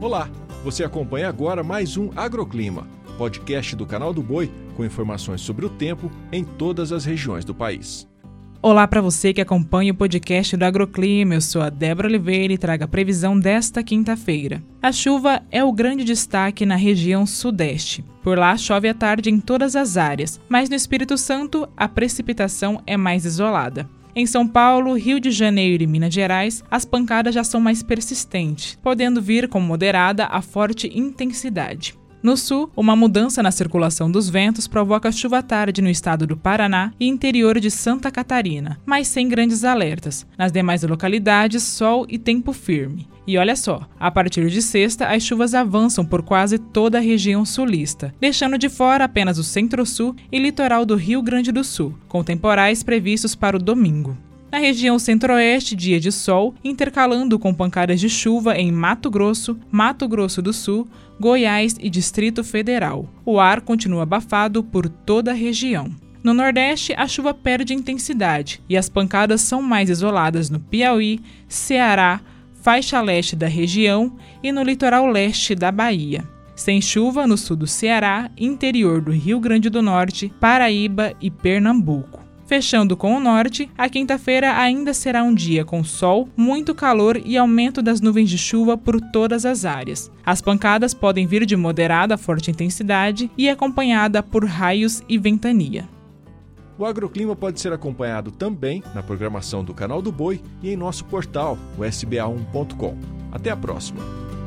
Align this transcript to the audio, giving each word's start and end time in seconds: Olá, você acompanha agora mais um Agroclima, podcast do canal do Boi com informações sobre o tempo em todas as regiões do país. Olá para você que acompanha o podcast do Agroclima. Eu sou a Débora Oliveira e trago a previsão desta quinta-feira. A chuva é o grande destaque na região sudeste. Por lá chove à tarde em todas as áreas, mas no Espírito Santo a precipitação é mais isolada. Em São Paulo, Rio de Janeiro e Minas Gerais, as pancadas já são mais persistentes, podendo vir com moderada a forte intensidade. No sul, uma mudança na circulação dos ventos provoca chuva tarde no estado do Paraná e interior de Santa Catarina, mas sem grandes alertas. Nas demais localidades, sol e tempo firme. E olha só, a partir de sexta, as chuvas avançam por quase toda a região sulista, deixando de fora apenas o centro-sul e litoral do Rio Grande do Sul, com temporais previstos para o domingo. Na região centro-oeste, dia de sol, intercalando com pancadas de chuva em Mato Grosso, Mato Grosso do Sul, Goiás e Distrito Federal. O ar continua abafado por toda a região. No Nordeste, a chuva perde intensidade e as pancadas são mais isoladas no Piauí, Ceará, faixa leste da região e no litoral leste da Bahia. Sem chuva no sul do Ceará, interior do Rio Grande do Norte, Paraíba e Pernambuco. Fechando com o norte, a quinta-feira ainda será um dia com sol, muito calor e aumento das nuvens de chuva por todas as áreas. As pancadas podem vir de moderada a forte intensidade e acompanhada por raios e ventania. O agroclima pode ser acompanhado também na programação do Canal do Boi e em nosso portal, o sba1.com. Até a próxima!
Olá, 0.00 0.30
você 0.64 0.82
acompanha 0.82 1.28
agora 1.28 1.62
mais 1.62 1.98
um 1.98 2.08
Agroclima, 2.16 2.88
podcast 3.18 3.76
do 3.76 3.84
canal 3.84 4.14
do 4.14 4.22
Boi 4.22 4.50
com 4.74 4.82
informações 4.82 5.42
sobre 5.42 5.66
o 5.66 5.68
tempo 5.68 6.10
em 6.32 6.42
todas 6.42 6.90
as 6.90 7.04
regiões 7.04 7.44
do 7.44 7.54
país. 7.54 8.08
Olá 8.62 8.88
para 8.88 9.02
você 9.02 9.34
que 9.34 9.42
acompanha 9.42 9.92
o 9.92 9.94
podcast 9.94 10.56
do 10.56 10.64
Agroclima. 10.64 11.34
Eu 11.34 11.42
sou 11.42 11.60
a 11.60 11.68
Débora 11.68 12.08
Oliveira 12.08 12.50
e 12.50 12.56
trago 12.56 12.84
a 12.84 12.88
previsão 12.88 13.38
desta 13.38 13.82
quinta-feira. 13.82 14.62
A 14.80 14.90
chuva 14.90 15.42
é 15.50 15.62
o 15.62 15.70
grande 15.70 16.02
destaque 16.02 16.64
na 16.64 16.76
região 16.76 17.26
sudeste. 17.26 18.02
Por 18.22 18.38
lá 18.38 18.56
chove 18.56 18.88
à 18.88 18.94
tarde 18.94 19.28
em 19.28 19.38
todas 19.38 19.76
as 19.76 19.98
áreas, 19.98 20.40
mas 20.48 20.70
no 20.70 20.76
Espírito 20.76 21.18
Santo 21.18 21.68
a 21.76 21.86
precipitação 21.86 22.82
é 22.86 22.96
mais 22.96 23.26
isolada. 23.26 23.86
Em 24.14 24.26
São 24.26 24.46
Paulo, 24.46 24.94
Rio 24.94 25.20
de 25.20 25.30
Janeiro 25.30 25.82
e 25.82 25.86
Minas 25.86 26.12
Gerais, 26.12 26.64
as 26.70 26.84
pancadas 26.84 27.34
já 27.34 27.44
são 27.44 27.60
mais 27.60 27.82
persistentes, 27.82 28.78
podendo 28.82 29.22
vir 29.22 29.48
com 29.48 29.60
moderada 29.60 30.26
a 30.26 30.42
forte 30.42 30.90
intensidade. 30.98 31.99
No 32.22 32.36
sul, 32.36 32.70
uma 32.76 32.94
mudança 32.94 33.42
na 33.42 33.50
circulação 33.50 34.10
dos 34.10 34.28
ventos 34.28 34.68
provoca 34.68 35.10
chuva 35.10 35.42
tarde 35.42 35.80
no 35.80 35.88
estado 35.88 36.26
do 36.26 36.36
Paraná 36.36 36.92
e 37.00 37.08
interior 37.08 37.58
de 37.58 37.70
Santa 37.70 38.10
Catarina, 38.10 38.78
mas 38.84 39.08
sem 39.08 39.26
grandes 39.26 39.64
alertas. 39.64 40.26
Nas 40.36 40.52
demais 40.52 40.82
localidades, 40.82 41.62
sol 41.62 42.04
e 42.10 42.18
tempo 42.18 42.52
firme. 42.52 43.08
E 43.26 43.38
olha 43.38 43.56
só, 43.56 43.88
a 43.98 44.10
partir 44.10 44.50
de 44.50 44.60
sexta, 44.60 45.06
as 45.06 45.22
chuvas 45.22 45.54
avançam 45.54 46.04
por 46.04 46.22
quase 46.22 46.58
toda 46.58 46.98
a 46.98 47.00
região 47.00 47.44
sulista, 47.44 48.14
deixando 48.20 48.58
de 48.58 48.68
fora 48.68 49.04
apenas 49.04 49.38
o 49.38 49.44
centro-sul 49.44 50.14
e 50.30 50.38
litoral 50.38 50.84
do 50.84 50.96
Rio 50.96 51.22
Grande 51.22 51.50
do 51.50 51.64
Sul, 51.64 51.94
com 52.08 52.22
temporais 52.22 52.82
previstos 52.82 53.34
para 53.34 53.56
o 53.56 53.62
domingo. 53.62 54.16
Na 54.50 54.58
região 54.58 54.98
centro-oeste, 54.98 55.76
dia 55.76 56.00
de 56.00 56.10
sol, 56.10 56.54
intercalando 56.64 57.38
com 57.38 57.54
pancadas 57.54 58.00
de 58.00 58.08
chuva 58.08 58.56
em 58.56 58.72
Mato 58.72 59.08
Grosso, 59.08 59.56
Mato 59.70 60.08
Grosso 60.08 60.42
do 60.42 60.52
Sul, 60.52 60.88
Goiás 61.20 61.76
e 61.80 61.88
Distrito 61.88 62.42
Federal. 62.42 63.08
O 63.24 63.38
ar 63.38 63.60
continua 63.60 64.02
abafado 64.02 64.64
por 64.64 64.88
toda 64.88 65.30
a 65.30 65.34
região. 65.34 65.88
No 66.22 66.34
Nordeste, 66.34 66.92
a 66.96 67.06
chuva 67.06 67.32
perde 67.32 67.72
intensidade 67.72 68.60
e 68.68 68.76
as 68.76 68.88
pancadas 68.88 69.40
são 69.40 69.62
mais 69.62 69.88
isoladas 69.88 70.50
no 70.50 70.58
Piauí, 70.58 71.20
Ceará, 71.48 72.20
faixa 72.60 73.00
leste 73.00 73.36
da 73.36 73.46
região 73.46 74.16
e 74.42 74.50
no 74.50 74.64
litoral 74.64 75.06
leste 75.06 75.54
da 75.54 75.70
Bahia. 75.70 76.28
Sem 76.56 76.80
chuva 76.82 77.26
no 77.26 77.38
sul 77.38 77.56
do 77.56 77.66
Ceará, 77.68 78.28
interior 78.36 79.00
do 79.00 79.12
Rio 79.12 79.38
Grande 79.38 79.70
do 79.70 79.80
Norte, 79.80 80.30
Paraíba 80.40 81.14
e 81.20 81.30
Pernambuco. 81.30 82.19
Fechando 82.50 82.96
com 82.96 83.16
o 83.16 83.20
norte, 83.20 83.70
a 83.78 83.88
quinta-feira 83.88 84.58
ainda 84.58 84.92
será 84.92 85.22
um 85.22 85.32
dia 85.32 85.64
com 85.64 85.84
sol, 85.84 86.28
muito 86.36 86.74
calor 86.74 87.16
e 87.24 87.36
aumento 87.36 87.80
das 87.80 88.00
nuvens 88.00 88.28
de 88.28 88.36
chuva 88.36 88.76
por 88.76 89.00
todas 89.00 89.46
as 89.46 89.64
áreas. 89.64 90.10
As 90.26 90.42
pancadas 90.42 90.92
podem 90.92 91.28
vir 91.28 91.46
de 91.46 91.54
moderada 91.54 92.16
a 92.16 92.18
forte 92.18 92.50
intensidade 92.50 93.30
e 93.38 93.48
acompanhada 93.48 94.20
por 94.20 94.44
raios 94.44 95.00
e 95.08 95.16
ventania. 95.16 95.88
O 96.76 96.84
agroclima 96.84 97.36
pode 97.36 97.60
ser 97.60 97.72
acompanhado 97.72 98.32
também 98.32 98.82
na 98.96 99.00
programação 99.00 99.62
do 99.62 99.72
Canal 99.72 100.02
do 100.02 100.10
Boi 100.10 100.42
e 100.60 100.70
em 100.70 100.76
nosso 100.76 101.04
portal, 101.04 101.56
o 101.78 101.82
sba1.com. 101.82 102.98
Até 103.30 103.50
a 103.50 103.56
próxima! 103.56 104.39